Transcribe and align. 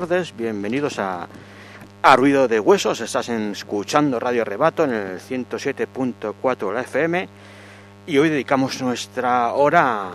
tardes, 0.00 0.36
bienvenidos 0.36 0.98
a, 0.98 1.26
a 2.02 2.16
Ruido 2.16 2.48
de 2.48 2.60
Huesos, 2.60 3.00
estás 3.00 3.30
escuchando 3.30 4.20
Radio 4.20 4.44
Rebato 4.44 4.84
en 4.84 4.92
el 4.92 5.20
107.4 5.20 6.68
de 6.68 6.74
la 6.74 6.80
FM 6.82 7.28
y 8.06 8.18
hoy 8.18 8.28
dedicamos 8.28 8.82
nuestra 8.82 9.54
hora 9.54 10.10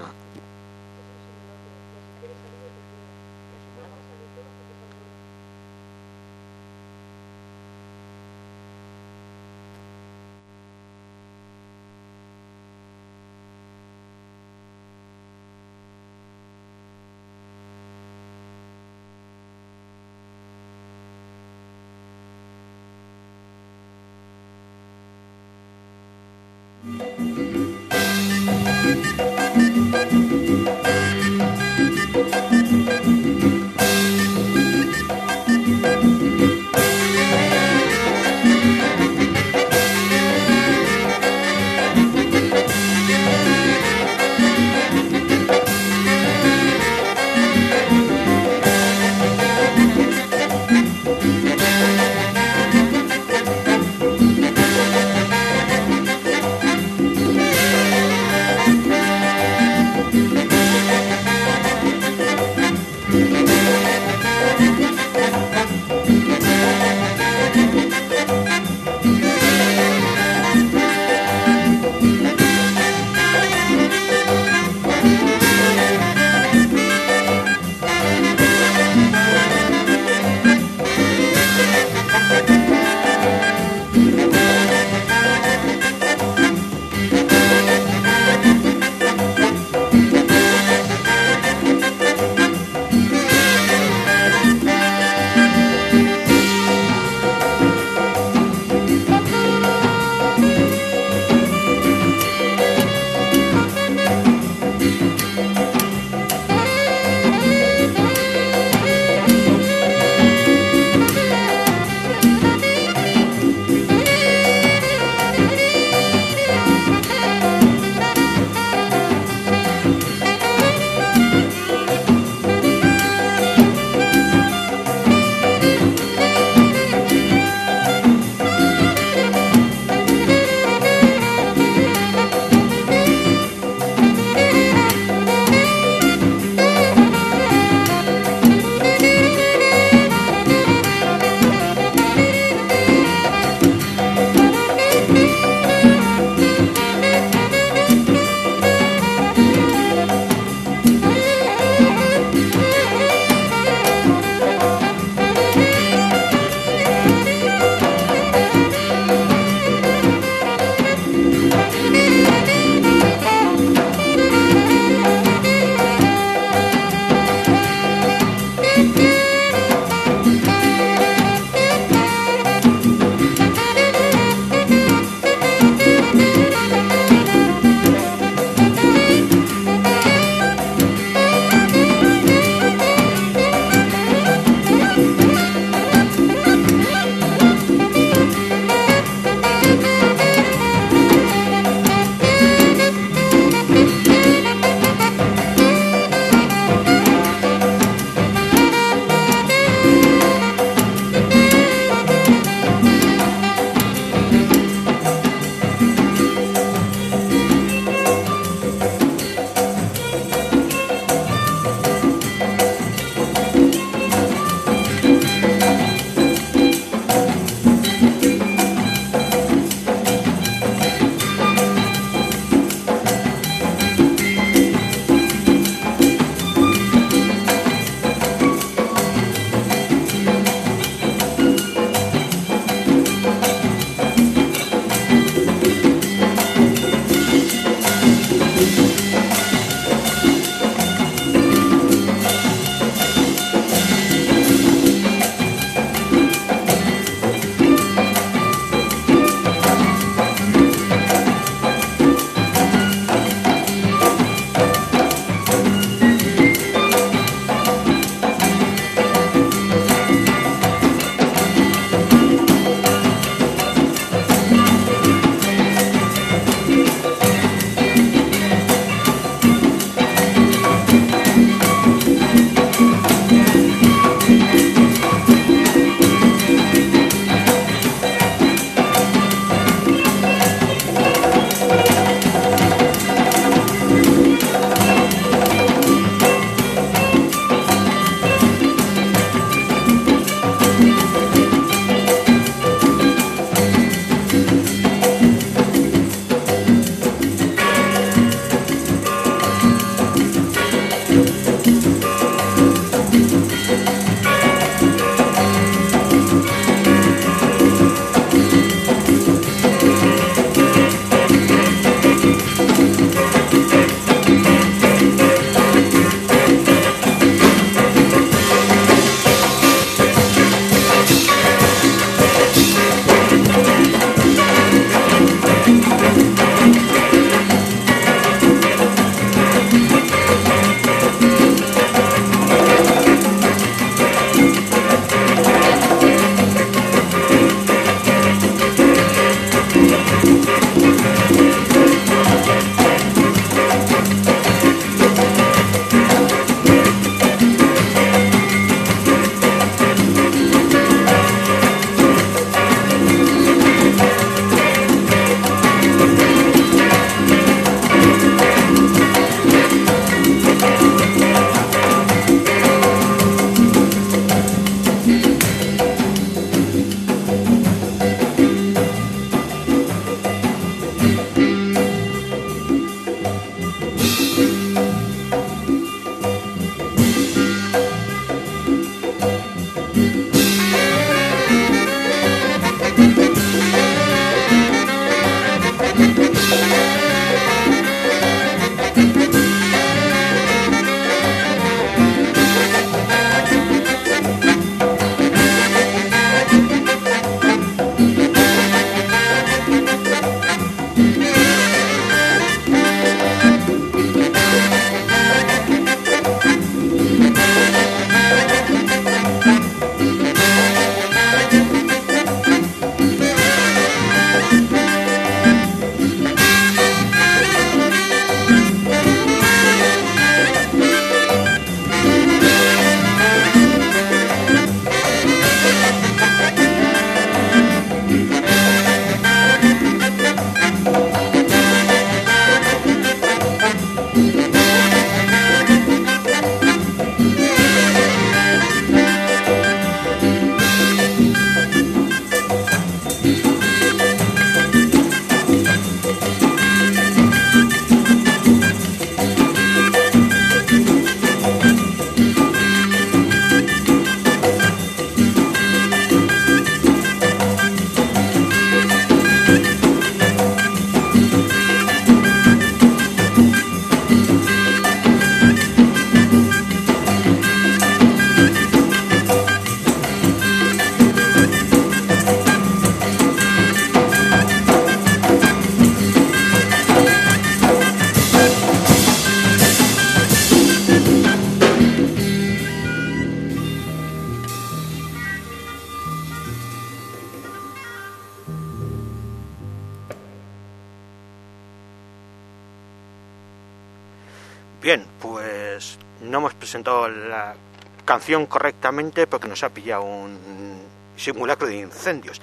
canción 498.21 498.45
correctamente 498.45 499.25
porque 499.25 499.47
nos 499.47 499.63
ha 499.63 499.69
pillado 499.69 500.03
un 500.03 500.79
simulacro 501.17 501.67
de 501.67 501.77
incendios. 501.77 502.39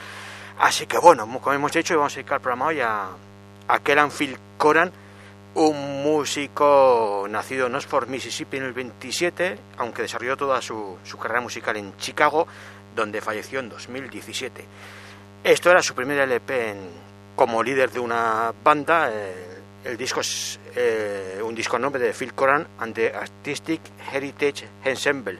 Así 0.59 0.87
que 0.87 0.99
bueno, 0.99 1.25
como 1.41 1.53
hemos 1.53 1.71
dicho, 1.71 1.97
vamos 1.97 2.15
a 2.15 2.17
dedicar 2.17 2.39
el 2.39 2.43
programa 2.43 2.67
hoy 2.67 2.81
a, 2.81 3.11
a 3.69 3.79
Kelan 3.79 4.11
Phil 4.11 4.37
Coran, 4.57 4.91
un 5.55 6.03
músico 6.03 7.29
nacido 7.31 7.69
en 7.69 7.77
Oxford, 7.77 8.09
Mississippi 8.09 8.57
en 8.57 8.65
el 8.65 8.73
27, 8.73 9.57
aunque 9.77 10.03
desarrolló 10.03 10.37
toda 10.37 10.61
su, 10.61 10.99
su 11.05 11.17
carrera 11.17 11.43
musical 11.43 11.77
en 11.77 11.97
Chicago, 11.97 12.49
donde 12.97 13.21
falleció 13.21 13.61
en 13.61 13.69
2017. 13.69 14.65
Esto 15.45 15.71
era 15.71 15.81
su 15.81 15.95
primer 15.95 16.19
LP 16.19 16.75
como 17.37 17.63
líder 17.63 17.93
de 17.93 18.01
una 18.01 18.53
banda. 18.65 19.13
el 19.85 19.97
disco 19.97 20.23
es 20.23 20.59
eh, 20.75 21.41
un 21.41 21.55
disco 21.55 21.79
nombre 21.79 22.03
de 22.03 22.13
Phil 22.13 22.35
Coran 22.35 22.67
and 22.81 22.97
the 22.97 23.15
Artistic 23.15 23.81
Heritage 24.13 24.67
Ensemble. 24.85 25.39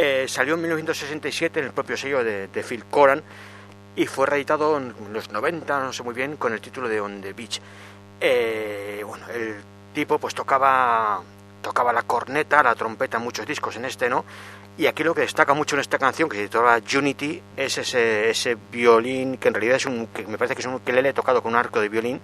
Eh, 0.00 0.26
salió 0.28 0.54
en 0.54 0.60
1967 0.60 1.58
en 1.58 1.66
el 1.66 1.72
propio 1.72 1.96
sello 1.96 2.22
de, 2.22 2.48
Phil 2.62 2.84
Coran 2.84 3.20
y 3.96 4.06
fue 4.06 4.28
reeditado 4.28 4.76
en 4.76 4.94
los 5.12 5.32
90, 5.32 5.80
no 5.80 5.92
sé 5.92 6.04
muy 6.04 6.14
bien, 6.14 6.36
con 6.36 6.52
el 6.52 6.60
título 6.60 6.88
de 6.88 7.00
On 7.00 7.20
the 7.20 7.32
Beach. 7.32 7.60
Eh, 8.20 9.02
bueno, 9.04 9.26
el 9.28 9.56
tipo 9.92 10.20
pues 10.20 10.36
tocaba 10.36 11.20
tocaba 11.62 11.92
la 11.92 12.02
corneta, 12.02 12.62
la 12.62 12.76
trompeta, 12.76 13.18
muchos 13.18 13.44
discos 13.44 13.74
en 13.74 13.86
este, 13.86 14.08
¿no? 14.08 14.24
Y 14.76 14.86
aquí 14.86 15.02
lo 15.02 15.16
que 15.16 15.22
destaca 15.22 15.52
mucho 15.52 15.74
en 15.74 15.80
esta 15.80 15.98
canción, 15.98 16.28
que 16.28 16.36
se 16.36 16.42
titula 16.44 16.80
Unity, 16.96 17.42
es 17.56 17.78
ese, 17.78 18.30
ese 18.30 18.56
violín, 18.70 19.36
que 19.38 19.48
en 19.48 19.54
realidad 19.54 19.74
es 19.78 19.86
un, 19.86 20.06
que 20.06 20.24
me 20.28 20.38
parece 20.38 20.54
que 20.54 20.60
es 20.60 20.66
un 20.66 20.74
ukelele 20.74 21.12
tocado 21.12 21.42
con 21.42 21.54
un 21.54 21.58
arco 21.58 21.80
de 21.80 21.88
violín, 21.88 22.20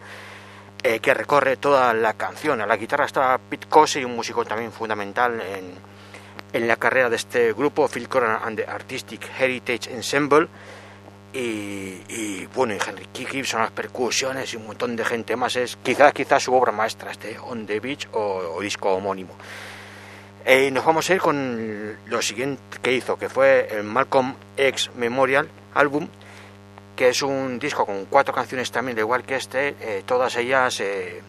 eh, 0.84 1.00
que 1.00 1.12
recorre 1.12 1.56
toda 1.56 1.92
la 1.92 2.12
canción. 2.12 2.60
A 2.60 2.66
la 2.66 2.76
guitarra 2.76 3.06
está 3.06 3.36
Pete 3.50 3.66
Cosey, 3.66 4.04
un 4.04 4.14
músico 4.14 4.44
también 4.44 4.70
fundamental 4.70 5.40
en, 5.40 5.93
en 6.54 6.66
la 6.66 6.76
carrera 6.76 7.10
de 7.10 7.16
este 7.16 7.52
grupo, 7.52 7.86
Phil 7.88 8.08
Coran 8.08 8.38
and 8.42 8.56
the 8.56 8.64
Artistic 8.64 9.28
Heritage 9.38 9.92
Ensemble. 9.92 10.48
Y, 11.34 12.46
bueno, 12.54 12.74
y 12.74 12.78
Henry 12.78 13.08
Gibson, 13.12 13.60
las 13.60 13.72
percusiones 13.72 14.54
y 14.54 14.56
un 14.56 14.68
montón 14.68 14.94
de 14.94 15.04
gente 15.04 15.34
más. 15.34 15.56
Es 15.56 15.76
quizás 15.82 16.12
quizás 16.12 16.44
su 16.44 16.54
obra 16.54 16.70
maestra, 16.70 17.10
este 17.10 17.36
On 17.40 17.66
the 17.66 17.80
Beach 17.80 18.08
o 18.12 18.60
disco 18.62 18.94
homónimo. 18.94 19.34
Eh, 20.46 20.70
nos 20.70 20.84
vamos 20.84 21.08
a 21.08 21.14
ir 21.14 21.20
con 21.20 21.96
lo 22.04 22.20
siguiente 22.20 22.62
que 22.82 22.92
hizo, 22.92 23.16
que 23.16 23.30
fue 23.30 23.66
el 23.70 23.82
Malcolm 23.82 24.34
X 24.58 24.90
Memorial 24.94 25.48
Album, 25.72 26.06
que 26.94 27.08
es 27.08 27.22
un 27.22 27.58
disco 27.58 27.86
con 27.86 28.04
cuatro 28.04 28.34
canciones 28.34 28.70
también, 28.70 28.94
de 28.94 29.00
igual 29.00 29.24
que 29.24 29.36
este, 29.36 29.74
eh, 29.80 30.02
todas 30.04 30.36
ellas 30.36 30.80
eh, 30.80 31.22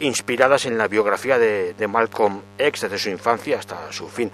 inspiradas 0.00 0.66
en 0.66 0.76
la 0.76 0.88
biografía 0.88 1.38
de, 1.38 1.74
Malcolm 1.88 2.42
X 2.58 2.82
desde 2.82 2.98
su 2.98 3.10
infancia 3.10 3.58
hasta 3.58 3.92
su 3.92 4.08
fin. 4.08 4.30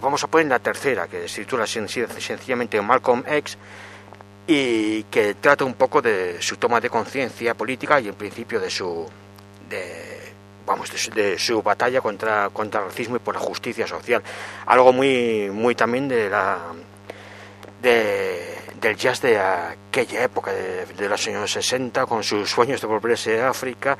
vamos 0.00 0.22
a 0.24 0.28
poner 0.28 0.46
la 0.46 0.58
tercera, 0.58 1.08
que 1.08 1.28
se 1.28 1.42
titula 1.42 1.66
sencillamente 1.66 2.80
Malcolm 2.80 3.24
X 3.26 3.58
y 4.46 5.04
que 5.04 5.34
trata 5.34 5.64
un 5.64 5.74
poco 5.74 6.02
de 6.02 6.40
su 6.40 6.56
toma 6.56 6.80
de 6.80 6.90
conciencia 6.90 7.54
política 7.54 8.00
y 8.00 8.08
en 8.08 8.14
principio 8.14 8.58
de 8.58 8.70
su 8.70 9.08
de, 9.68 10.32
vamos, 10.66 10.90
de, 11.14 11.38
su 11.38 11.62
batalla 11.62 12.00
contra, 12.00 12.50
contra 12.50 12.80
el 12.80 12.86
racismo 12.86 13.16
y 13.16 13.18
por 13.20 13.34
la 13.34 13.40
justicia 13.40 13.86
social. 13.86 14.22
Algo 14.66 14.92
muy, 14.92 15.50
muy 15.50 15.74
también 15.74 16.08
de 16.08 16.28
la 16.28 16.58
de, 17.80 18.51
del 18.82 18.96
jazz 18.96 19.22
de 19.22 19.38
aquella 19.38 20.24
época, 20.24 20.52
de, 20.52 21.08
los 21.08 21.26
años 21.28 21.52
60, 21.52 22.04
con 22.06 22.22
sus 22.24 22.50
sueños 22.50 22.80
de 22.80 22.88
volverse 22.88 23.40
a 23.40 23.50
África 23.50 23.96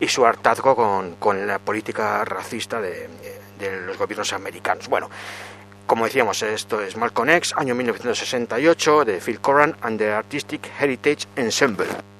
y 0.00 0.08
su 0.08 0.26
hartazgo 0.26 1.16
con, 1.18 1.46
la 1.46 1.58
política 1.60 2.24
racista 2.24 2.80
de, 2.80 3.08
de, 3.58 3.80
los 3.82 3.96
gobiernos 3.96 4.32
americanos. 4.32 4.88
Bueno, 4.88 5.08
como 5.86 6.04
decíamos, 6.04 6.42
esto 6.42 6.82
es 6.82 6.96
Malcolm 6.96 7.30
X, 7.30 7.54
año 7.56 7.76
1968, 7.76 9.04
de 9.04 9.20
Phil 9.20 9.40
Coran 9.40 9.76
and 9.82 9.98
the 9.98 10.12
Artistic 10.12 10.68
Heritage 10.80 11.28
Ensemble. 11.36 12.15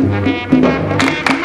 Música 0.00 1.39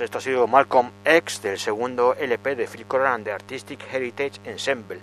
esto 0.00 0.18
ha 0.18 0.20
sido 0.20 0.46
Malcolm 0.46 0.90
X 1.04 1.42
del 1.42 1.58
segundo 1.58 2.14
LP 2.14 2.56
de 2.56 2.66
Phil 2.66 2.86
Coran 2.86 3.22
de 3.22 3.32
Artistic 3.32 3.80
Heritage 3.92 4.40
Ensemble. 4.44 5.00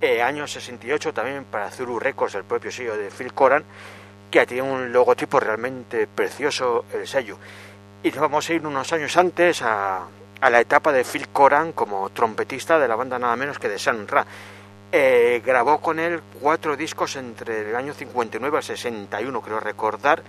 Eh, 0.00 0.22
año 0.22 0.46
68 0.46 1.14
también 1.14 1.44
para 1.44 1.70
Zuru 1.70 1.98
Records, 1.98 2.34
el 2.34 2.44
propio 2.44 2.70
sello 2.70 2.96
de 2.96 3.10
Phil 3.10 3.32
Coran, 3.32 3.64
que 4.30 4.46
tiene 4.46 4.62
un 4.62 4.92
logotipo 4.92 5.40
realmente 5.40 6.06
precioso 6.06 6.84
el 6.92 7.06
sello. 7.06 7.38
Y 8.02 8.10
nos 8.10 8.20
vamos 8.20 8.48
a 8.48 8.52
ir 8.52 8.66
unos 8.66 8.92
años 8.92 9.16
antes 9.16 9.62
a, 9.62 10.06
a 10.40 10.50
la 10.50 10.60
etapa 10.60 10.92
de 10.92 11.04
Phil 11.04 11.28
Coran 11.28 11.72
como 11.72 12.10
trompetista 12.10 12.78
de 12.78 12.88
la 12.88 12.96
banda 12.96 13.18
nada 13.18 13.36
menos 13.36 13.58
que 13.58 13.68
de 13.68 13.78
San 13.78 14.06
Ra. 14.06 14.26
Eh, 14.92 15.42
grabó 15.44 15.80
con 15.80 15.98
él 15.98 16.20
cuatro 16.40 16.76
discos 16.76 17.16
entre 17.16 17.68
el 17.68 17.76
año 17.76 17.92
59 17.92 18.56
al 18.56 18.62
61, 18.62 19.40
creo 19.42 19.60
recordar, 19.60 20.22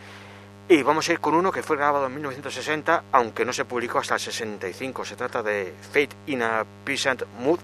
y 0.70 0.84
vamos 0.84 1.08
a 1.08 1.14
ir 1.14 1.20
con 1.22 1.34
uno 1.34 1.50
que 1.50 1.64
fue 1.64 1.78
grabado 1.78 2.08
en 2.08 2.14
1960, 2.14 3.04
aunque 3.14 3.46
no 3.46 3.54
se 3.54 3.64
publicó 3.64 4.00
hasta 4.00 4.16
el 4.16 4.20
65. 4.20 5.06
Se 5.06 5.16
trata 5.16 5.42
de 5.42 5.74
Fate 5.82 6.10
in 6.26 6.44
a 6.44 6.66
Peasant 6.84 7.24
Mood. 7.40 7.60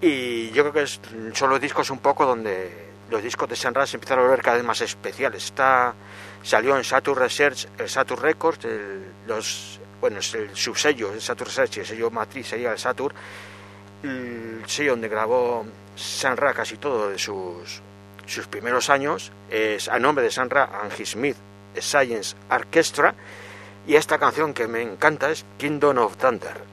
Y 0.00 0.50
yo 0.50 0.62
creo 0.70 0.72
que 0.72 1.34
son 1.34 1.50
los 1.50 1.60
discos 1.60 1.90
un 1.90 1.98
poco 1.98 2.24
donde 2.24 2.90
los 3.10 3.22
discos 3.22 3.48
de 3.50 3.54
Sanra 3.54 3.86
se 3.86 3.98
empiezan 3.98 4.18
a 4.18 4.22
volver 4.22 4.40
cada 4.40 4.56
vez 4.56 4.64
más 4.64 4.80
especiales. 4.80 5.44
Está, 5.44 5.92
salió 6.42 6.74
en 6.76 6.84
Saturn 6.84 7.20
Research, 7.20 7.68
el 7.78 7.90
Saturn 7.90 8.22
Records, 8.22 8.66
los, 9.26 9.78
bueno, 10.00 10.20
es 10.20 10.34
el 10.34 10.56
subsello, 10.56 11.12
el 11.12 11.20
Saturn 11.20 11.48
Research 11.48 11.76
y 11.76 11.80
el 11.80 11.86
sello 11.86 12.10
matriz 12.10 12.48
sería 12.48 12.72
el 12.72 12.78
Saturn, 12.78 13.14
el 14.02 14.62
sello 14.66 14.92
donde 14.92 15.08
grabó 15.08 15.66
Sanra 15.94 16.54
casi 16.54 16.78
todo 16.78 17.10
de 17.10 17.18
sus, 17.18 17.82
sus 18.24 18.46
primeros 18.46 18.88
años, 18.88 19.30
es 19.50 19.86
a 19.90 19.98
nombre 19.98 20.24
de 20.24 20.30
Sanra 20.30 20.80
Angie 20.82 21.04
Smith 21.04 21.36
Science 21.80 22.36
Orchestra 22.50 23.14
y 23.86 23.96
esta 23.96 24.18
canción 24.18 24.54
que 24.54 24.68
me 24.68 24.82
encanta 24.82 25.30
es 25.30 25.44
Kingdom 25.58 25.98
of 25.98 26.16
Thunder. 26.16 26.72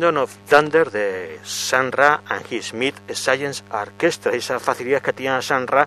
Kingdom 0.00 0.16
of 0.16 0.34
Thunder 0.46 0.90
de 0.90 1.40
Sanra 1.44 2.22
and 2.26 2.46
his 2.46 2.68
Smith 2.68 2.94
Science 3.12 3.62
Orchestra, 3.70 4.32
esa 4.32 4.58
facilidad 4.58 5.02
que 5.02 5.12
tenía 5.12 5.42
Sanra 5.42 5.86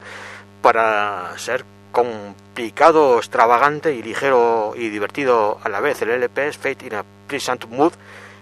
para 0.61 1.35
ser 1.39 1.65
complicado, 1.91 3.17
extravagante 3.17 3.91
y 3.95 4.03
ligero 4.03 4.75
y 4.77 4.89
divertido 4.89 5.57
a 5.63 5.67
la 5.67 5.79
vez. 5.79 5.99
El 6.03 6.11
LP 6.11 6.47
es 6.47 6.57
Fate 6.59 6.85
in 6.85 6.93
a 6.93 7.03
Pleasant 7.27 7.65
Mood, 7.69 7.93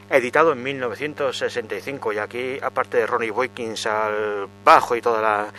editado 0.09 0.51
en 0.51 0.61
1965 0.61 2.11
y 2.11 2.17
aquí, 2.17 2.59
aparte 2.61 2.97
de 2.97 3.07
Ronnie 3.07 3.31
Boykins 3.31 3.85
al 3.85 4.49
bajo 4.65 4.97
y 4.97 5.01
toda 5.01 5.21
la, 5.21 5.53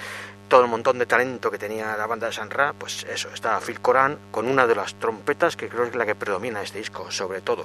todo 0.46 0.60
el 0.60 0.68
montón 0.68 0.98
de 0.98 1.06
talento 1.06 1.50
que 1.50 1.56
tenía 1.56 1.96
la 1.96 2.06
banda 2.06 2.26
de 2.26 2.34
San 2.34 2.50
Ra, 2.50 2.74
pues 2.74 3.06
eso, 3.10 3.30
está 3.32 3.58
Phil 3.60 3.80
Coran 3.80 4.18
con 4.30 4.46
una 4.46 4.66
de 4.66 4.74
las 4.74 4.94
trompetas 4.96 5.56
que 5.56 5.70
creo 5.70 5.84
que 5.84 5.88
es 5.88 5.96
la 5.96 6.04
que 6.04 6.14
predomina 6.14 6.60
este 6.60 6.76
disco, 6.76 7.10
sobre 7.10 7.40
todo. 7.40 7.64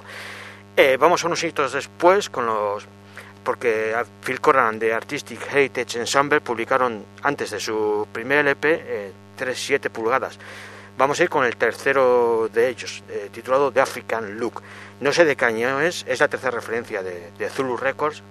Eh, 0.79 0.95
vamos 0.95 1.23
a 1.23 1.27
unos 1.27 1.43
hitos 1.43 1.73
después 1.73 2.29
con 2.29 2.45
los 2.45 2.85
porque 3.43 3.95
Phil 4.23 4.39
Coran 4.39 4.77
de 4.77 4.93
Artistic 4.93 5.41
Heritage 5.51 5.97
Ensemble 5.97 6.39
publicaron 6.39 7.03
antes 7.23 7.49
de 7.49 7.59
su 7.59 8.07
primer 8.11 8.45
LP 8.45 8.83
eh, 8.85 9.11
3-7 9.39 9.89
pulgadas. 9.89 10.37
Vamos 10.95 11.19
a 11.19 11.23
ir 11.23 11.29
con 11.29 11.45
el 11.45 11.57
tercero 11.57 12.47
de 12.53 12.69
ellos, 12.69 13.03
eh, 13.09 13.29
titulado 13.31 13.71
The 13.71 13.81
African 13.81 14.37
Look. 14.37 14.61
No 15.01 15.11
sé 15.11 15.25
de 15.25 15.35
qué 15.35 15.45
año 15.45 15.81
es, 15.81 16.05
es 16.07 16.19
la 16.19 16.27
tercera 16.27 16.51
referencia 16.51 17.01
de, 17.01 17.31
de, 17.31 17.49
Zulu 17.49 17.75
Records. 17.75 18.21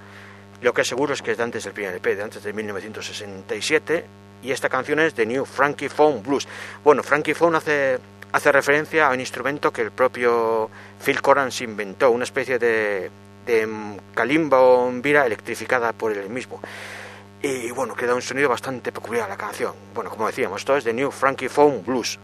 Lo 0.63 0.73
que 0.73 0.85
seguro 0.85 1.15
es 1.15 1.23
que 1.23 1.33
es 1.33 1.39
de 1.39 1.43
antes 1.43 1.65
del 1.65 1.73
primer 1.73 1.95
LP, 1.95 2.15
de 2.15 2.23
antes 2.23 2.45
de 2.45 2.53
1967. 2.53 4.07
Y 4.45 4.53
esta 4.53 4.69
canción 4.69 5.01
es 5.01 5.17
de 5.17 5.27
New 5.27 5.45
Frankie 5.47 5.89
Phone 5.89 6.23
Blues. 6.23 6.47
Bueno, 6.85 7.03
Frankie 7.03 7.35
Phone 7.35 7.57
hace, 7.57 7.99
hace 8.37 8.53
referencia 8.53 9.09
a 9.09 9.13
un 9.13 9.21
instrumento 9.21 9.73
que 9.73 9.83
el 9.83 9.91
propio 9.91 10.71
Phil 11.05 11.21
Coran 11.21 11.51
se 11.51 11.65
inventó, 11.65 12.11
una 12.11 12.25
especie 12.25 12.59
de, 12.59 13.11
de 13.47 13.69
calimba 14.15 14.61
o 14.61 14.91
vira 14.93 15.27
electrificada 15.27 15.93
por 15.93 16.13
él 16.13 16.29
mismo 16.29 16.61
y 17.43 17.71
bueno, 17.71 17.95
queda 17.95 18.15
un 18.15 18.23
sonido 18.23 18.49
bastante 18.49 18.93
peculiar 18.93 19.29
la 19.29 19.37
canción. 19.37 19.73
Bueno, 19.95 20.11
como 20.11 20.27
decíamos, 20.27 20.61
esto 20.61 20.77
es 20.77 20.85
de 20.85 20.93
New 20.93 21.11
Frankie 21.11 21.49
Phone 21.49 21.83
Blues. 21.85 22.19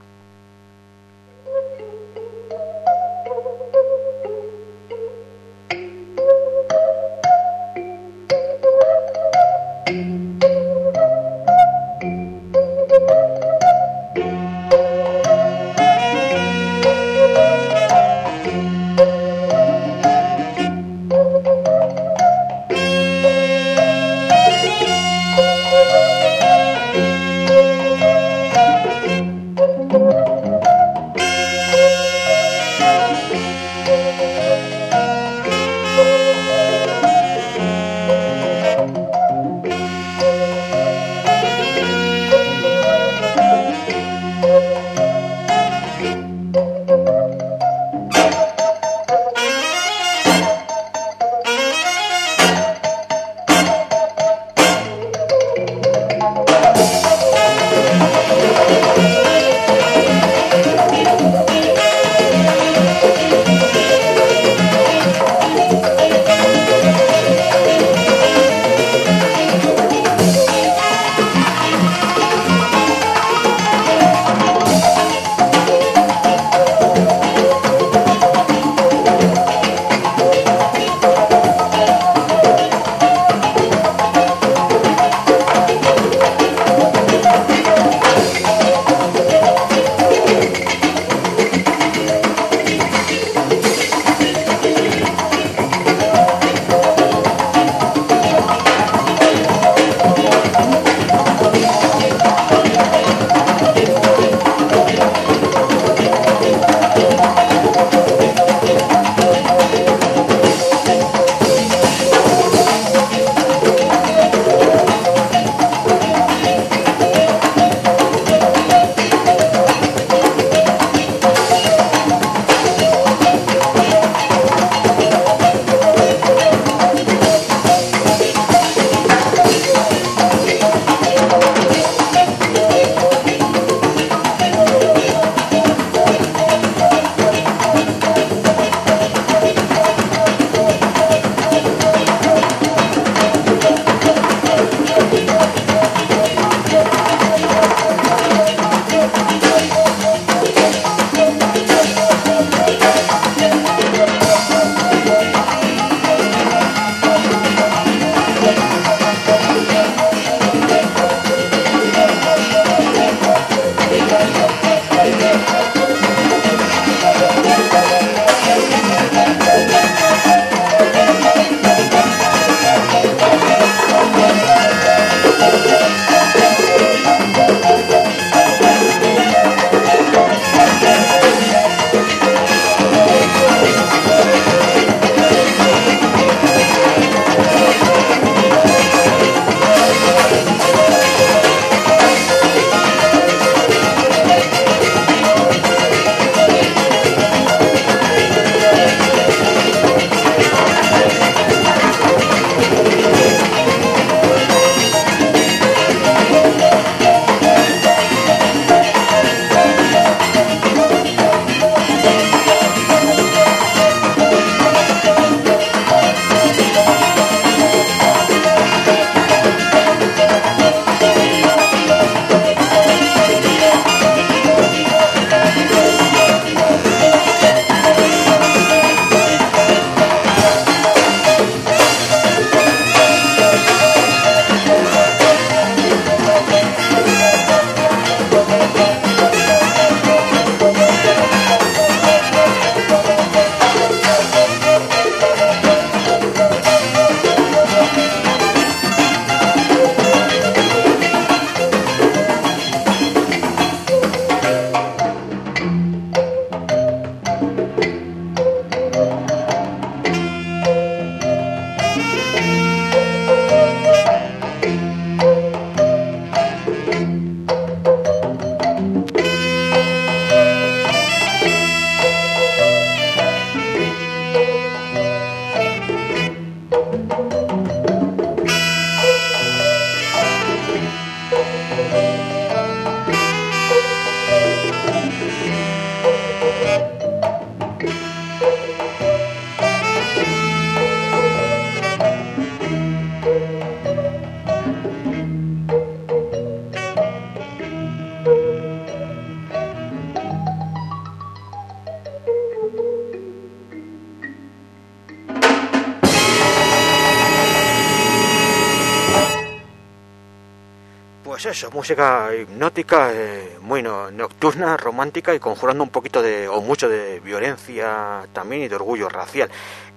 Música 311.92 312.34
hipnótica, 312.34 313.10
eh, 313.12 313.58
muy 313.60 313.82
nocturna, 313.82 314.78
romántica 314.78 315.34
y 315.34 315.38
conjurando 315.38 315.84
un 315.84 315.90
poquito 315.90 316.22
de, 316.22 316.48
o 316.48 316.62
mucho 316.62 316.88
de 316.88 317.20
violencia 317.20 318.26
también 318.32 318.62
y 318.62 318.68
de 318.68 318.76
orgullo 318.76 319.10
racial. 319.10 319.50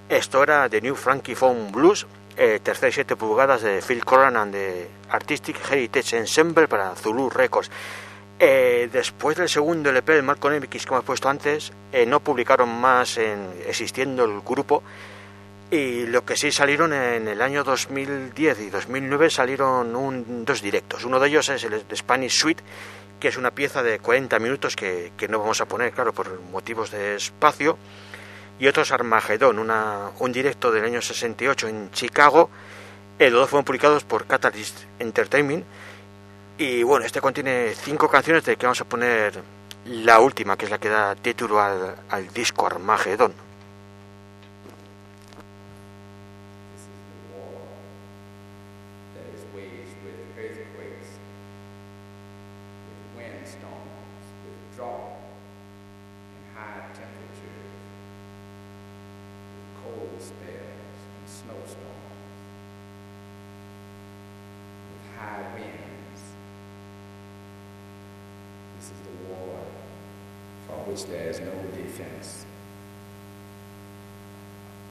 Esto 0.10 0.44
era 0.44 0.68
The 0.68 0.82
New 0.82 0.96
Frankie 0.96 1.36
Phone 1.36 1.72
Blues, 1.72 2.06
eh, 2.36 2.60
y 2.66 2.92
siete 2.92 3.16
pulgadas 3.16 3.62
de 3.62 3.82
Phil 3.82 4.04
Corran 4.04 4.36
and 4.36 4.56
Artistic 5.10 5.58
Heritage 5.72 6.18
Ensemble 6.18 6.68
para 6.68 6.94
Zulu 6.96 7.30
Records. 7.30 7.72
Eh, 8.40 8.90
después 8.92 9.38
del 9.38 9.48
segundo 9.48 9.90
LP 9.90 10.16
de 10.16 10.22
Marco 10.22 10.52
X 10.52 10.86
que 10.86 10.94
hemos 10.94 11.06
puesto 11.06 11.30
antes, 11.30 11.72
eh, 11.94 12.06
no 12.06 12.20
publicaron 12.20 12.68
más 12.68 13.18
en, 13.18 13.54
existiendo 13.66 14.26
el 14.26 14.42
grupo 14.42 14.84
y 15.76 16.06
lo 16.08 16.24
que 16.24 16.38
sí 16.38 16.52
salieron 16.52 16.94
en 16.94 17.28
el 17.28 17.42
año 17.42 17.64
2010 17.64 18.60
y 18.62 18.70
2009 18.70 19.30
salieron 19.30 19.96
un, 19.96 20.46
dos 20.46 20.62
directos. 20.62 21.04
Uno 21.04 21.20
de 21.20 21.28
ellos 21.28 21.50
es 21.50 21.64
el 21.66 21.84
Spanish 21.94 22.40
Suite, 22.40 22.64
que 23.20 23.28
es 23.28 23.38
una 23.38 23.52
pieza 23.52 23.84
de 23.84 24.00
40 24.00 24.40
minutos 24.40 24.76
que, 24.76 25.12
no 25.30 25.40
vamos 25.40 25.60
a 25.60 25.66
poner, 25.66 25.92
claro, 25.92 26.14
por 26.14 26.40
motivos 26.42 26.92
de 26.92 27.16
espacio. 27.16 27.78
Y 28.58 28.68
otro 28.68 28.84
es 28.84 28.92
Armagedón, 28.94 29.60
una, 29.60 30.12
un 30.20 30.32
directo 30.32 30.72
del 30.72 30.86
año 30.86 31.02
68 31.02 31.68
en 31.68 31.92
Chicago. 31.92 32.50
Eh, 33.20 33.30
los 33.30 33.42
dos 33.42 33.50
fueron 33.50 33.66
publicados 33.66 34.06
por 34.06 34.28
Catalyst 34.28 34.78
Entertainment. 35.00 35.66
Y 36.58 36.84
bueno, 36.84 37.06
este 37.06 37.20
contiene 37.20 37.74
cinco 37.76 38.10
canciones 38.10 38.46
de 38.46 38.56
que 38.56 38.66
vamos 38.66 38.80
a 38.80 38.86
poner 38.86 39.42
la 39.86 40.20
última, 40.20 40.58
que 40.58 40.66
es 40.66 40.72
la 40.72 40.78
que 40.78 40.88
da 40.88 41.16
título 41.16 41.60
al, 41.60 42.34
disco 42.34 42.66
Armagedón. 42.66 43.45
Which 70.96 71.06
there 71.08 71.30
is 71.30 71.40
no 71.40 71.52
defense. 71.76 72.46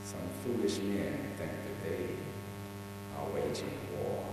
Some 0.05 0.29
foolish 0.45 0.79
men 0.79 1.19
think 1.39 1.51
that 1.51 1.89
they 1.89 2.09
are 3.17 3.27
waging 3.33 3.79
war, 3.97 4.25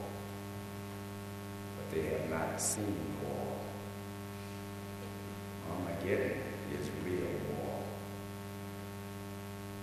but 1.78 1.96
they 1.96 2.08
have 2.08 2.30
not 2.30 2.60
seen 2.60 2.96
war. 3.24 3.56
Armageddon 5.72 6.42
is 6.74 6.90
real 7.06 7.32
war. 7.56 7.80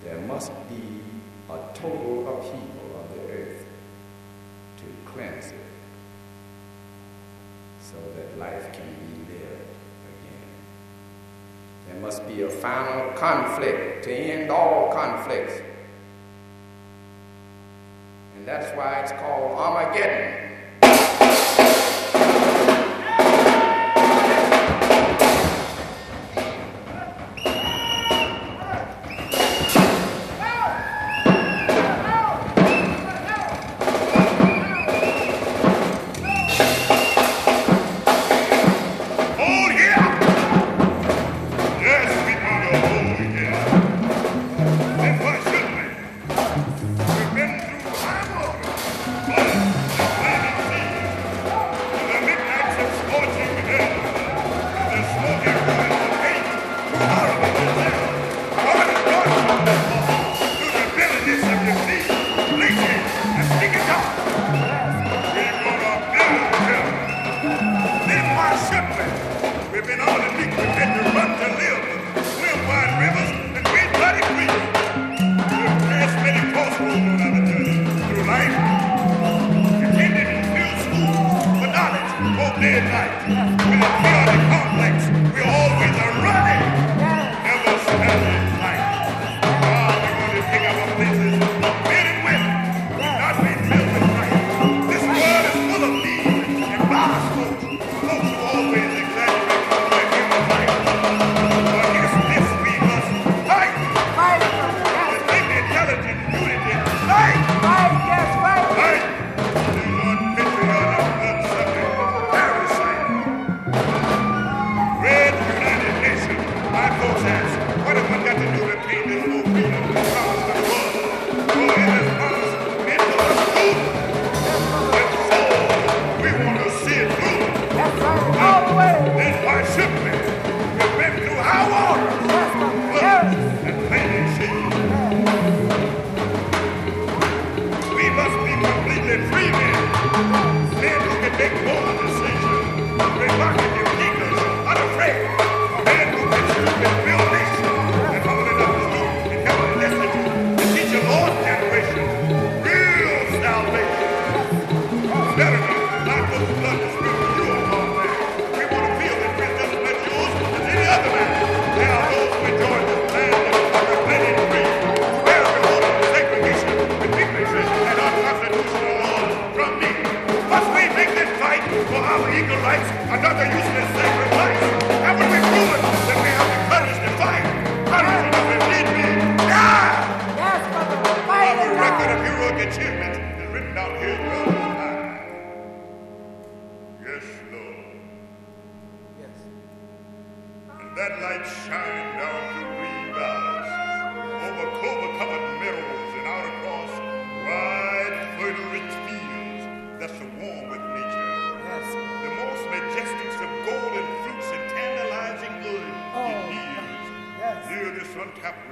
There 0.04 0.20
must 0.26 0.52
be 0.68 1.00
a 1.48 1.58
total 1.74 2.28
upheaval 2.28 3.00
of 3.00 3.14
the 3.14 3.32
earth 3.32 3.64
to 4.78 5.10
cleanse 5.10 5.52
it 5.52 5.77
so 7.90 7.96
that 8.16 8.38
life 8.38 8.70
can 8.72 8.84
be 8.84 9.32
lived. 9.32 9.70
Again. 10.12 10.48
There 11.88 12.00
must 12.02 12.26
be 12.28 12.42
a 12.42 12.50
final 12.50 13.12
conflict 13.12 14.04
to 14.04 14.12
end 14.12 14.50
all 14.50 14.92
conflicts. 14.92 15.54
And 18.36 18.46
that's 18.46 18.76
why 18.76 19.00
it's 19.00 19.12
called 19.12 19.52
Armageddon. 19.58 20.47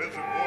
Reservoir 0.07 0.45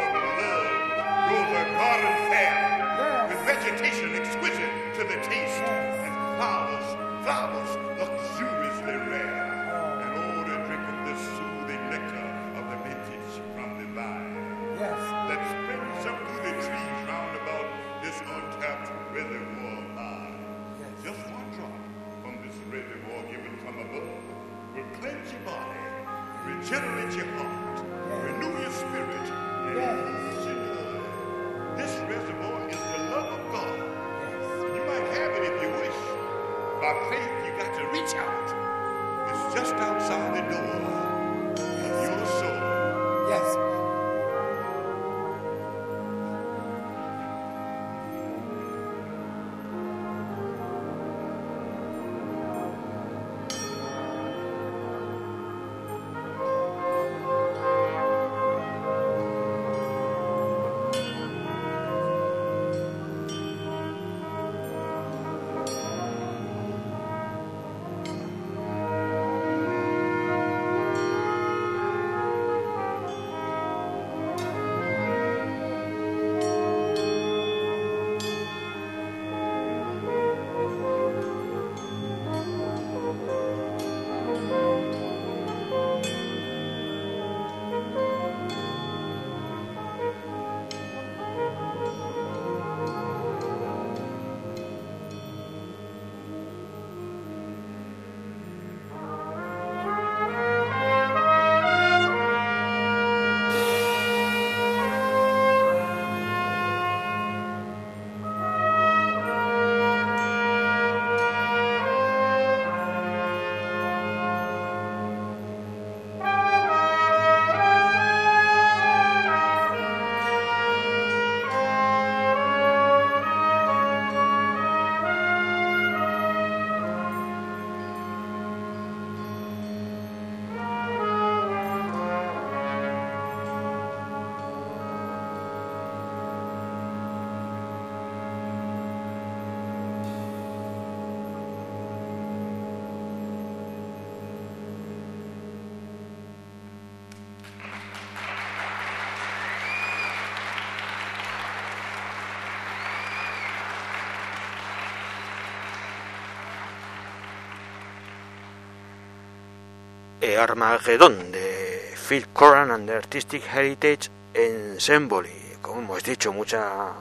eh, 160.34 160.38
Armageddon 160.38 161.32
de 161.32 161.94
Phil 162.08 162.28
Coran 162.34 162.72
and 162.72 162.90
Artistic 162.90 163.44
Heritage 163.54 164.10
Ensemble. 164.34 165.30
Y, 165.30 165.56
como 165.62 165.82
hemos 165.82 166.04
dicho, 166.04 166.32
mucha 166.34 166.92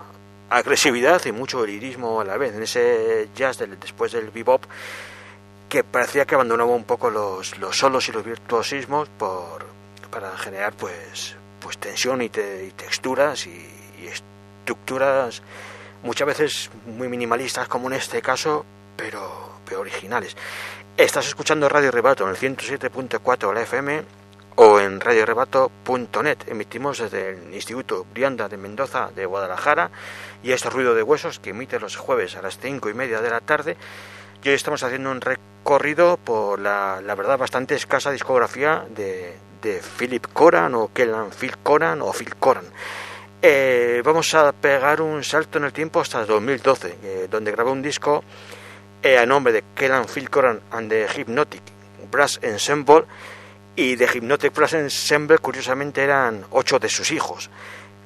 agresividad 0.51 1.25
y 1.27 1.33
mucho 1.33 1.65
lirismo 1.67 2.21
a 2.21 2.25
la 2.25 2.37
vez 2.37 2.55
en 2.55 2.63
ese 2.63 3.29
jazz 3.35 3.59
del- 3.59 3.79
después 3.79 4.13
del 4.13 4.31
bebop 4.31 4.65
que 5.69 5.85
parecía 5.85 6.25
que 6.25 6.35
abandonaba 6.35 6.71
un 6.73 6.85
poco 6.85 7.11
los, 7.11 7.59
los 7.59 7.77
solos 7.77 8.09
y 8.09 8.13
los 8.13 8.25
virtuosismos 8.25 9.09
por, 9.19 9.67
para 10.11 10.37
generar 10.39 10.73
pues, 10.73 11.37
pues 11.61 11.77
tensión 11.77 12.23
y, 12.23 12.31
te- 12.31 12.65
y 12.67 12.71
texturas 12.71 13.47
y, 13.47 13.51
y 14.03 14.07
estructuras 14.07 15.43
muchas 16.03 16.27
veces 16.27 16.71
muy 16.87 17.09
minimalistas 17.09 17.69
como 17.69 17.89
en 17.89 17.95
este 17.95 18.23
caso, 18.23 18.65
pero, 18.97 19.51
pero 19.67 19.81
originales. 19.81 20.35
Estás 20.99 21.29
escuchando 21.29 21.69
Radio 21.69 21.93
Rebato 21.93 22.25
en 22.25 22.31
el 22.31 22.37
107.4 22.37 23.49
de 23.51 23.55
la 23.55 23.63
FM 23.63 24.03
o 24.57 24.81
en 24.81 25.01
radiorebato.net. 25.01 26.39
Emitimos 26.49 26.99
desde 26.99 27.31
el 27.31 27.55
Instituto 27.55 28.05
Brianda 28.13 28.49
de 28.49 28.57
Mendoza 28.57 29.09
de 29.15 29.25
Guadalajara 29.25 29.93
y 30.43 30.51
este 30.51 30.69
ruido 30.69 30.97
de 30.97 31.05
huesos 31.05 31.39
que 31.39 31.51
emite 31.51 31.79
los 31.79 31.95
jueves 31.95 32.35
a 32.35 32.43
las 32.43 32.59
cinco 32.59 32.91
y 32.91 32.95
media 32.95 33.21
de 33.21 33.31
la 33.31 33.41
tarde. 33.41 33.77
Y 34.43 34.49
hoy 34.49 34.57
estamos 34.57 34.83
haciendo 34.83 35.13
un 35.13 35.21
recorrido 35.21 36.17
por 36.17 36.59
la, 36.59 37.01
verdad 37.17 37.39
bastante 37.39 37.77
escasa 37.77 38.11
discografía 38.11 38.85
de, 38.91 39.37
Philip 39.97 40.27
Coran 40.33 40.75
o 40.75 40.91
Kellan 40.93 41.31
Phil 41.31 41.59
Coran 41.59 42.03
o 42.03 42.13
Phil 42.13 42.35
Coran. 42.35 42.65
Eh, 43.41 44.03
vamos 44.05 44.35
a 44.35 44.51
pegar 44.51 45.01
un 45.01 45.23
salto 45.23 45.59
en 45.59 45.65
el 45.67 45.73
tiempo 45.73 46.01
hasta 46.01 46.23
el 46.23 46.27
2012, 46.27 46.99
eh, 47.05 47.29
donde 47.31 47.53
grabó 47.53 47.71
un 47.71 47.83
disco 47.83 48.25
eh, 49.03 49.19
a 49.19 49.27
nombre 49.27 49.53
de 49.53 49.65
Kellan 49.75 50.07
Phil 50.07 50.31
Coran 50.31 50.61
and 50.71 50.91
the 50.91 51.07
Hypnotic 51.07 51.63
Brass 52.11 52.39
Ensemble 52.43 53.05
y 53.77 53.97
de 53.97 54.07
Hypnotic 54.07 54.55
Brass 54.55 54.75
Ensemble 54.75 55.39
curiosamente 55.39 56.03
eran 56.03 56.45
ocho 56.51 56.79
de 56.79 56.89
sus 56.89 57.13
hijos. 57.13 57.51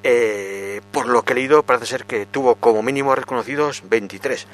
Eh, 0.05 0.81
por 0.91 1.07
lo 1.09 1.23
que 1.23 1.33
he 1.33 1.37
leído 1.37 1.63
parece 1.63 1.87
ser 1.87 2.05
que 2.05 2.27
tuvo 2.27 2.57
como 2.57 2.83
mínimo 2.83 3.15
reconocidos 3.15 3.83
23. 3.89 4.47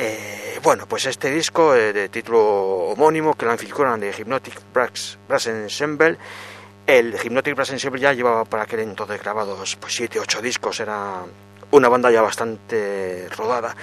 Eh, 0.00 0.60
bueno, 0.62 0.86
pues 0.86 1.06
este 1.06 1.30
disco 1.30 1.74
eh, 1.74 1.92
de 1.92 2.08
título 2.08 2.40
homónimo, 2.40 3.34
Kellan 3.34 3.58
Phil 3.58 3.74
Coran 3.74 4.00
de 4.00 4.12
Hypnotic 4.12 4.60
Brass, 4.72 5.18
Brass 5.28 5.48
Ensemble, 5.48 6.16
el 6.86 7.14
Hypnotic 7.22 7.54
Brass 7.54 7.70
Ensemble 7.70 8.00
ya 8.00 8.12
llevaba 8.12 8.44
para 8.44 8.62
aquel 8.62 8.80
entonces 8.80 9.20
grabados 9.20 9.76
pues 9.76 9.94
7 9.94 10.20
8 10.20 10.40
discos, 10.40 10.80
era 10.80 11.22
una 11.72 11.88
banda 11.88 12.10
ya 12.10 12.22
bastante 12.22 13.28
rodada. 13.36 13.76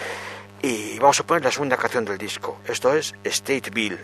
Y 0.65 0.97
vamos 0.97 1.19
a 1.19 1.23
poner 1.23 1.43
la 1.43 1.51
segunda 1.51 1.77
canción 1.77 2.05
del 2.05 2.17
disco. 2.17 2.57
Esto 2.67 2.95
es 2.95 3.13
Stateville. 3.23 3.99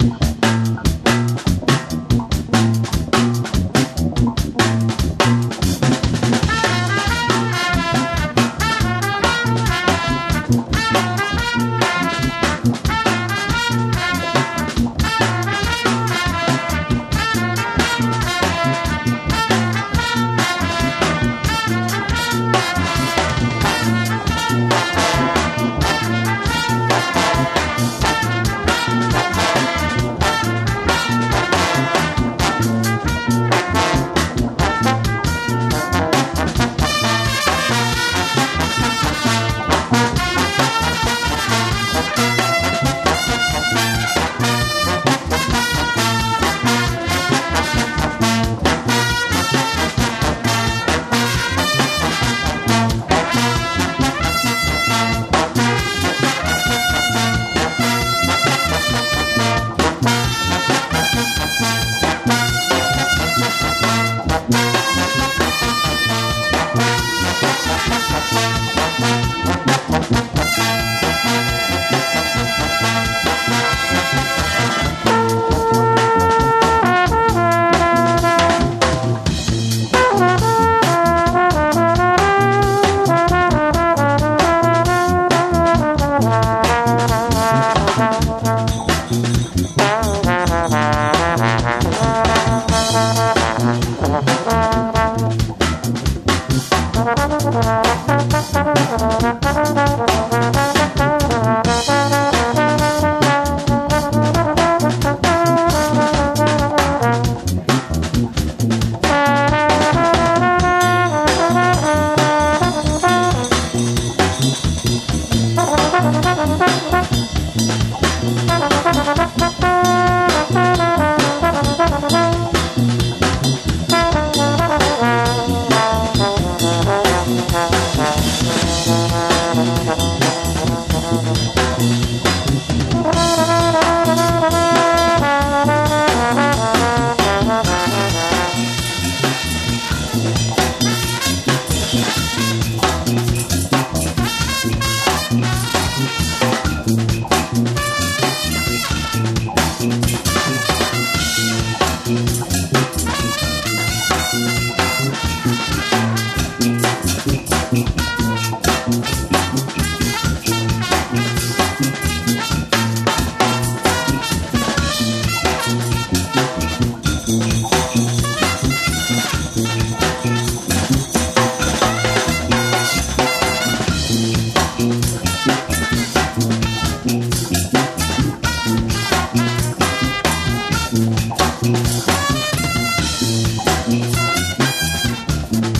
Yes. 0.00 0.37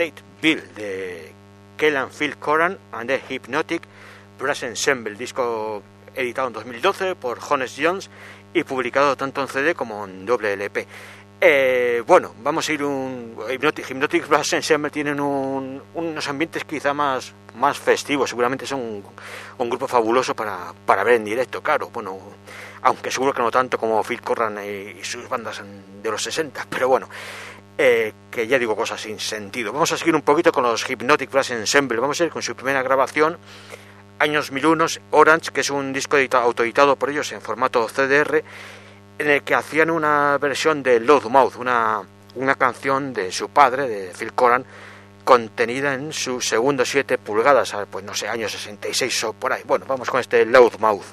State 0.00 0.22
Bill 0.40 0.62
de 0.74 1.30
Kellan 1.76 2.08
Phil 2.10 2.38
Coran 2.38 2.78
and 2.92 3.10
the 3.10 3.20
Hypnotic 3.28 3.82
Brass 4.38 4.62
Ensemble, 4.62 5.14
disco 5.14 5.82
editado 6.14 6.48
en 6.48 6.54
2012 6.54 7.14
por 7.16 7.38
Jones 7.38 7.76
Jones 7.78 8.10
y 8.54 8.64
publicado 8.64 9.14
tanto 9.16 9.42
en 9.42 9.48
CD 9.48 9.74
como 9.74 10.06
en 10.06 10.24
doble 10.24 10.54
LP. 10.54 10.86
Eh, 11.42 12.02
bueno, 12.06 12.34
vamos 12.42 12.66
a 12.68 12.72
ir 12.72 12.82
un 12.82 13.36
Hypnotic, 13.50 13.90
Hypnotic 13.90 14.26
Brass 14.26 14.54
Ensemble 14.54 14.90
tienen 14.90 15.20
un- 15.20 15.82
unos 15.94 16.28
ambientes 16.28 16.64
quizá 16.64 16.94
más, 16.94 17.34
más 17.56 17.78
festivos, 17.78 18.30
seguramente 18.30 18.66
son 18.66 18.80
un, 18.80 19.04
un 19.58 19.68
grupo 19.70 19.86
fabuloso 19.86 20.34
para, 20.34 20.72
para 20.86 21.04
ver 21.04 21.14
en 21.16 21.24
directo, 21.26 21.62
claro, 21.62 21.90
bueno, 21.90 22.18
aunque 22.82 23.10
seguro 23.10 23.32
que 23.34 23.42
no 23.42 23.50
tanto 23.50 23.76
como 23.78 24.02
Phil 24.02 24.20
Corran 24.22 24.58
y, 24.64 24.98
y 25.00 25.04
sus 25.04 25.28
bandas 25.28 25.62
de 26.02 26.10
los 26.10 26.22
60, 26.22 26.66
pero 26.70 26.88
bueno, 26.88 27.08
eh, 27.82 28.12
que 28.30 28.46
ya 28.46 28.58
digo 28.58 28.76
cosas 28.76 29.00
sin 29.00 29.18
sentido. 29.18 29.72
Vamos 29.72 29.90
a 29.92 29.96
seguir 29.96 30.14
un 30.14 30.20
poquito 30.22 30.52
con 30.52 30.62
los 30.64 30.88
Hypnotic 30.88 31.30
Brass 31.30 31.50
Ensemble. 31.50 31.98
Vamos 31.98 32.20
a 32.20 32.24
ir 32.24 32.30
con 32.30 32.42
su 32.42 32.54
primera 32.54 32.82
grabación, 32.82 33.38
Años 34.18 34.52
1001, 34.52 34.86
Orange, 35.12 35.50
que 35.50 35.62
es 35.62 35.70
un 35.70 35.94
disco 35.94 36.18
edita- 36.18 36.42
autoeditado 36.42 36.96
por 36.96 37.08
ellos 37.08 37.32
en 37.32 37.40
formato 37.40 37.88
CDR, 37.88 38.44
en 39.18 39.30
el 39.30 39.42
que 39.42 39.54
hacían 39.54 39.88
una 39.90 40.36
versión 40.38 40.82
de 40.82 41.00
Loudmouth, 41.00 41.56
una, 41.56 42.02
una 42.34 42.54
canción 42.56 43.14
de 43.14 43.32
su 43.32 43.48
padre, 43.48 43.88
de 43.88 44.12
Phil 44.18 44.34
Coran, 44.34 44.66
contenida 45.24 45.94
en 45.94 46.12
su 46.12 46.40
segundo 46.42 46.84
7 46.84 47.16
pulgadas, 47.16 47.72
ah, 47.72 47.86
pues 47.90 48.04
no 48.04 48.12
sé, 48.14 48.28
año 48.28 48.46
66 48.48 49.24
o 49.24 49.32
por 49.32 49.54
ahí. 49.54 49.62
Bueno, 49.64 49.86
vamos 49.88 50.10
con 50.10 50.20
este 50.20 50.44
Loudmouth. 50.44 51.04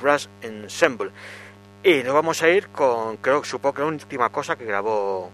Brass 0.00 0.28
Ensemble. 0.42 1.10
Y 1.82 2.02
nos 2.02 2.14
vamos 2.14 2.42
a 2.42 2.48
ir 2.48 2.68
con, 2.68 3.16
creo 3.18 3.42
que 3.42 3.48
supongo 3.48 3.74
que 3.74 3.82
la 3.82 3.88
última 3.88 4.28
cosa 4.30 4.56
que 4.56 4.64
grabó 4.64 5.30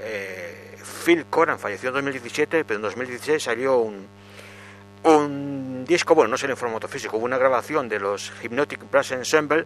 eh, 0.00 0.76
Phil 1.04 1.26
Coran, 1.26 1.58
falleció 1.58 1.90
en 1.90 1.96
2017, 1.96 2.64
pero 2.64 2.76
en 2.76 2.82
2016 2.82 3.42
salió 3.42 3.78
un, 3.78 4.06
un 5.04 5.84
disco, 5.86 6.14
bueno, 6.14 6.30
no 6.30 6.38
salió 6.38 6.54
en 6.54 6.58
formato 6.58 6.88
físico, 6.88 7.16
hubo 7.16 7.24
una 7.24 7.38
grabación 7.38 7.88
de 7.88 8.00
los 8.00 8.32
Hypnotic 8.42 8.90
Brass 8.90 9.12
Ensemble 9.12 9.64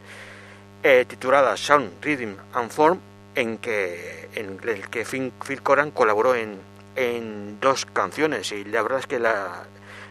eh, 0.82 1.04
titulada 1.08 1.56
Sound, 1.56 2.02
Rhythm 2.02 2.36
and 2.52 2.70
Form, 2.70 3.00
en, 3.34 3.58
que, 3.58 4.28
en 4.34 4.58
el 4.62 4.88
que 4.88 5.04
Phil, 5.04 5.32
Coran 5.62 5.92
colaboró 5.92 6.34
en, 6.34 6.58
en 6.96 7.60
dos 7.60 7.86
canciones 7.86 8.52
y 8.52 8.64
la 8.64 8.82
verdad 8.82 8.98
es 8.98 9.06
que 9.06 9.18
la, 9.18 9.64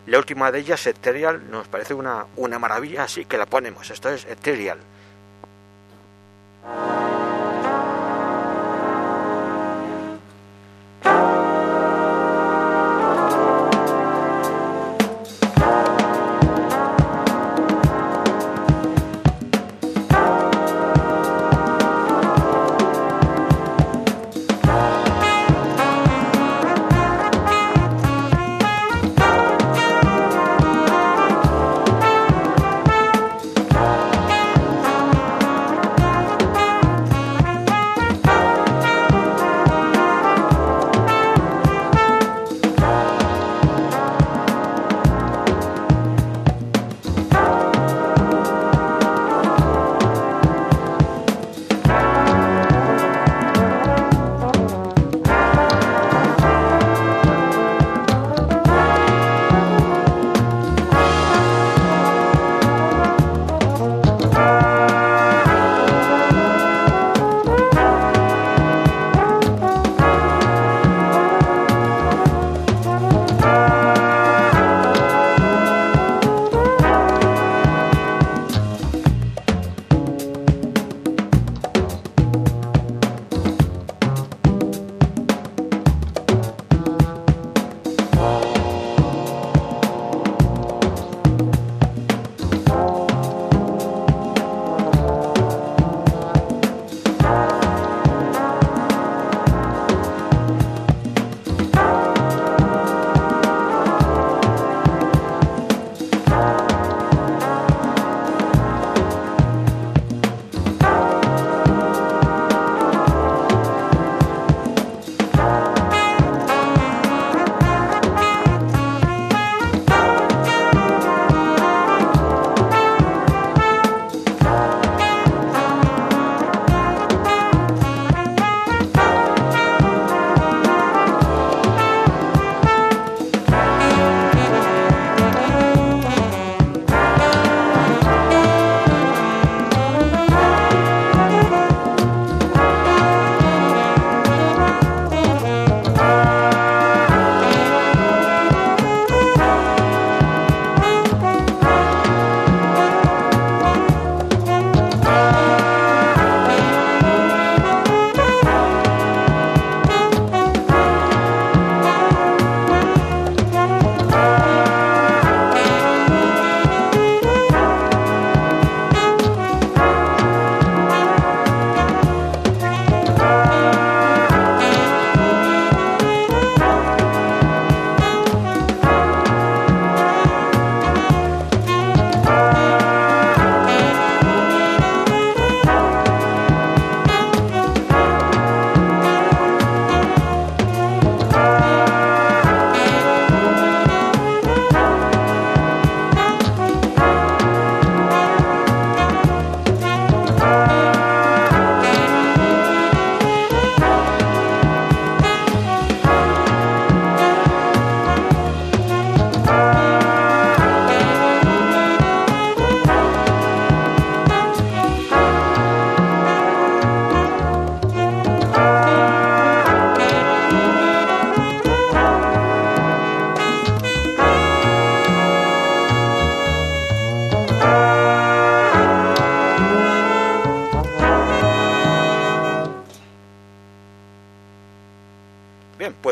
la 0.07 0.17
última 0.17 0.51
de 0.51 0.59
ellas, 0.59 0.85
Ethereal, 0.87 1.49
nos 1.51 1.67
parece 1.67 1.93
una, 1.93 2.25
una 2.35 2.57
maravilla, 2.59 3.03
así 3.03 3.25
que 3.25 3.37
la 3.37 3.45
ponemos. 3.45 3.89
Esto 3.91 4.09
es 4.09 4.25
Ethereal. 4.25 4.79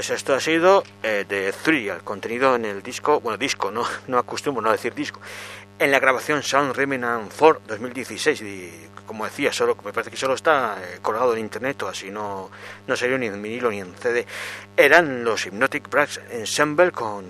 Pues 0.09 0.21
esto 0.21 0.33
ha 0.33 0.39
sido 0.39 0.83
eh, 1.03 1.23
de 1.29 1.53
Three, 1.53 1.87
el 1.87 2.01
contenido 2.01 2.55
en 2.55 2.65
el 2.65 2.81
disco, 2.81 3.19
bueno, 3.21 3.37
disco, 3.37 3.69
no, 3.69 3.85
no 4.07 4.17
acostumbro 4.17 4.59
no 4.59 4.71
decir 4.71 4.95
disco, 4.95 5.21
en 5.77 5.91
la 5.91 5.99
grabación 5.99 6.41
Sound 6.41 6.75
Remnant 6.75 7.31
4 7.37 7.61
2016. 7.67 8.41
Y 8.41 8.71
como 9.05 9.25
decía, 9.25 9.53
solo 9.53 9.77
me 9.85 9.93
parece 9.93 10.09
que 10.09 10.17
solo 10.17 10.33
está 10.33 10.77
eh, 10.81 10.97
colgado 11.03 11.33
en 11.33 11.41
internet 11.41 11.83
o 11.83 11.89
así, 11.89 12.09
no, 12.09 12.49
no 12.87 12.95
salió 12.95 13.19
ni 13.19 13.27
en 13.27 13.39
vinilo 13.39 13.69
ni 13.69 13.81
en 13.81 13.93
CD. 13.93 14.25
Eran 14.75 15.23
los 15.23 15.45
Hypnotic 15.45 15.87
Brass 15.91 16.19
Ensemble, 16.31 16.91
con, 16.91 17.25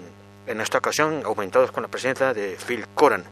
en 0.48 0.62
esta 0.62 0.78
ocasión 0.78 1.24
aumentados 1.26 1.74
con 1.74 1.84
la 1.84 1.90
presencia 1.90 2.34
de 2.34 2.56
Phil 2.66 2.88
Coran 2.96 3.26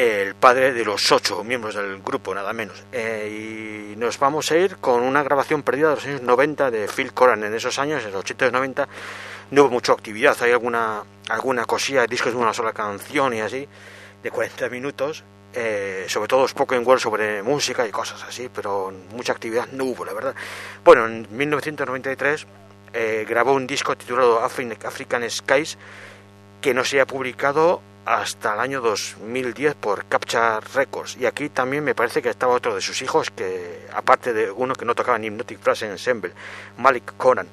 el 0.00 0.34
padre 0.34 0.72
de 0.72 0.82
los 0.82 1.12
ocho 1.12 1.44
miembros 1.44 1.74
del 1.74 2.00
grupo, 2.00 2.34
nada 2.34 2.54
menos. 2.54 2.82
Eh, 2.90 3.92
y 3.92 3.96
nos 3.96 4.18
vamos 4.18 4.50
a 4.50 4.56
ir 4.56 4.76
con 4.76 5.02
una 5.02 5.22
grabación 5.22 5.62
perdida 5.62 5.90
de 5.90 5.94
los 5.96 6.06
años 6.06 6.22
90 6.22 6.70
de 6.70 6.88
Phil 6.88 7.12
Coran. 7.12 7.44
En 7.44 7.54
esos 7.54 7.78
años, 7.78 8.02
en 8.04 8.12
los 8.12 8.20
80 8.20 8.46
y 8.46 8.50
90, 8.50 8.88
no 9.50 9.62
hubo 9.62 9.70
mucha 9.70 9.92
actividad, 9.92 10.34
hay 10.40 10.52
alguna, 10.52 11.02
alguna 11.28 11.66
cosilla, 11.66 12.06
discos 12.06 12.32
de 12.32 12.38
una 12.38 12.54
sola 12.54 12.72
canción 12.72 13.34
y 13.34 13.40
así, 13.40 13.68
de 14.22 14.30
40 14.30 14.70
minutos, 14.70 15.22
eh, 15.52 16.06
sobre 16.08 16.28
todo 16.28 16.48
spoken 16.48 16.86
word 16.86 17.00
sobre 17.00 17.42
música 17.42 17.86
y 17.86 17.90
cosas 17.90 18.22
así, 18.22 18.48
pero 18.54 18.90
mucha 19.12 19.32
actividad 19.32 19.68
no 19.72 19.84
hubo, 19.84 20.06
la 20.06 20.14
verdad. 20.14 20.34
Bueno, 20.82 21.06
en 21.06 21.28
1993 21.30 22.46
eh, 22.94 23.26
grabó 23.28 23.52
un 23.52 23.66
disco 23.66 23.94
titulado 23.98 24.40
African 24.42 25.28
Skies 25.28 25.76
que 26.60 26.74
no 26.74 26.84
se 26.84 27.00
ha 27.00 27.06
publicado 27.06 27.80
hasta 28.04 28.54
el 28.54 28.60
año 28.60 28.80
2010 28.80 29.74
por 29.74 30.06
Capture 30.06 30.60
Records. 30.74 31.16
Y 31.16 31.26
aquí 31.26 31.48
también 31.48 31.84
me 31.84 31.94
parece 31.94 32.22
que 32.22 32.28
estaba 32.28 32.54
otro 32.54 32.74
de 32.74 32.80
sus 32.80 33.00
hijos, 33.02 33.30
que 33.30 33.86
aparte 33.92 34.32
de 34.32 34.50
uno 34.50 34.74
que 34.74 34.84
no 34.84 34.94
tocaba 34.94 35.16
en 35.16 35.24
Hypnotic 35.24 35.60
Flash 35.60 35.84
Ensemble, 35.84 36.32
Malik 36.78 37.16
Conan. 37.16 37.48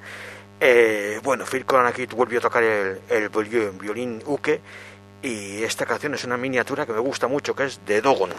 Eh, 0.59 1.19
bueno, 1.23 1.45
Phil 1.45 1.65
Conan 1.65 1.85
aquí 1.85 2.05
volvió 2.07 2.39
a 2.39 2.41
tocar 2.41 2.63
el, 2.63 3.01
el 3.09 3.29
violín 3.29 4.23
uke 4.25 4.59
y 5.21 5.63
esta 5.63 5.85
canción 5.85 6.13
es 6.15 6.23
una 6.23 6.37
miniatura 6.37 6.85
que 6.85 6.93
me 6.93 6.99
gusta 6.99 7.27
mucho, 7.27 7.55
que 7.55 7.65
es 7.65 7.79
de 7.85 8.01
Dogon. 8.01 8.31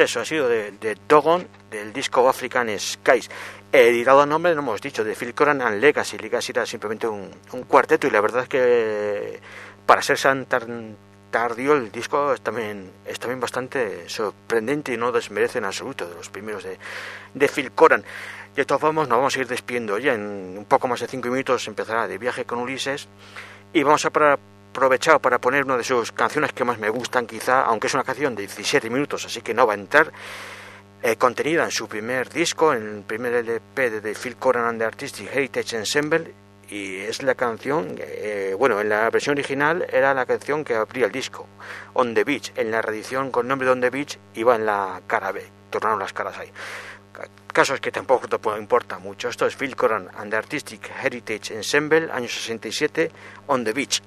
Eso 0.00 0.20
ha 0.20 0.24
sido 0.24 0.48
de, 0.48 0.96
Dogon, 1.08 1.46
del 1.70 1.92
disco 1.92 2.28
African 2.28 2.68
Skies. 2.78 3.30
Editado 3.70 4.22
a 4.22 4.26
nombre, 4.26 4.54
no 4.54 4.60
hemos 4.60 4.80
dicho, 4.80 5.04
de 5.04 5.14
Phil 5.14 5.34
Coran 5.34 5.60
and 5.60 5.80
Legacy. 5.80 6.18
Legacy 6.18 6.52
era 6.52 6.66
simplemente 6.66 7.06
un, 7.06 7.30
cuarteto 7.66 8.06
y 8.06 8.10
la 8.10 8.20
verdad 8.20 8.44
es 8.44 8.48
que 8.48 9.40
para 9.86 10.02
ser 10.02 10.18
tan 10.46 10.96
tardío 11.30 11.74
el 11.74 11.92
disco 11.92 12.32
es 12.32 12.40
también, 12.40 12.90
es 13.04 13.18
también 13.18 13.40
bastante 13.40 14.08
sorprendente 14.08 14.94
y 14.94 14.96
no 14.96 15.12
desmerece 15.12 15.58
en 15.58 15.66
absoluto 15.66 16.08
de 16.08 16.14
los 16.14 16.30
primeros 16.30 16.64
de, 16.64 16.78
de 17.34 17.48
Phil 17.48 17.72
Coran. 17.72 18.04
De 18.56 18.64
todas 18.64 18.80
formas, 18.80 19.08
nos 19.08 19.18
vamos 19.18 19.36
a 19.36 19.40
ir 19.40 19.46
despidiendo 19.46 19.98
ya. 19.98 20.14
En 20.14 20.56
un 20.58 20.64
poco 20.64 20.88
más 20.88 21.00
de 21.00 21.06
cinco 21.06 21.28
minutos 21.28 21.68
empezará 21.68 22.08
de 22.08 22.18
viaje 22.18 22.44
con 22.44 22.58
Ulises 22.58 23.08
y 23.72 23.82
vamos 23.82 24.04
a 24.04 24.10
parar 24.10 24.38
aprovechado 24.78 25.18
para 25.18 25.40
poner 25.40 25.64
una 25.64 25.76
de 25.76 25.82
sus 25.82 26.12
canciones 26.12 26.52
que 26.52 26.64
más 26.64 26.78
me 26.78 26.88
gustan 26.88 27.26
quizá, 27.26 27.62
aunque 27.62 27.88
es 27.88 27.94
una 27.94 28.04
canción 28.04 28.36
de 28.36 28.42
17 28.42 28.88
minutos, 28.90 29.24
así 29.24 29.42
que 29.42 29.52
no 29.52 29.66
va 29.66 29.74
a 29.74 29.76
entrar, 29.76 30.12
eh, 31.02 31.16
contenida 31.16 31.64
en 31.64 31.72
su 31.72 31.88
primer 31.88 32.28
disco, 32.28 32.72
en 32.72 32.96
el 32.98 33.02
primer 33.02 33.34
LP 33.34 33.90
de 34.00 34.14
Phil 34.14 34.36
Coran 34.36 34.66
and 34.66 34.78
the 34.78 34.84
Artistic 34.84 35.34
Heritage 35.34 35.76
Ensemble, 35.76 36.32
y 36.68 36.98
es 36.98 37.22
la 37.24 37.34
canción, 37.34 37.96
eh, 37.98 38.54
bueno, 38.56 38.80
en 38.80 38.88
la 38.88 39.10
versión 39.10 39.34
original 39.34 39.84
era 39.90 40.14
la 40.14 40.26
canción 40.26 40.62
que 40.62 40.76
abría 40.76 41.06
el 41.06 41.12
disco, 41.12 41.48
On 41.94 42.14
the 42.14 42.22
Beach, 42.22 42.52
en 42.54 42.70
la 42.70 42.80
reedición 42.80 43.32
con 43.32 43.48
nombre 43.48 43.66
de 43.66 43.72
On 43.72 43.80
the 43.80 43.90
Beach 43.90 44.16
iba 44.34 44.54
en 44.54 44.64
la 44.64 45.02
cara 45.08 45.32
B, 45.32 45.44
tornaron 45.70 45.98
las 45.98 46.12
caras 46.12 46.38
ahí. 46.38 46.52
Casos 47.52 47.80
que 47.80 47.90
tampoco 47.90 48.28
te 48.28 48.36
importa 48.60 49.00
mucho. 49.00 49.28
Esto 49.28 49.44
es 49.44 49.56
Phil 49.56 49.74
Coran 49.74 50.08
and 50.16 50.30
the 50.30 50.36
Artistic 50.36 50.88
Heritage 51.02 51.52
Ensemble, 51.52 52.08
año 52.12 52.28
67, 52.28 53.10
On 53.48 53.64
the 53.64 53.72
Beach. 53.72 54.00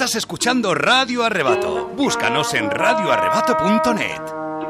Estás 0.00 0.14
escuchando 0.14 0.74
Radio 0.74 1.24
Arrebato. 1.24 1.88
Búscanos 1.94 2.54
en 2.54 2.70
radioarrebato.net. 2.70 4.29